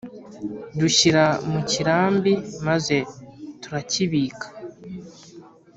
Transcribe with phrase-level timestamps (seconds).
[0.79, 2.33] Dushyira mu kirambi
[2.67, 2.97] maze
[3.61, 4.47] turakibika